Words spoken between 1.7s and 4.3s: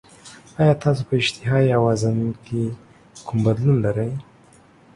یا وزن کې کوم بدلون لرئ؟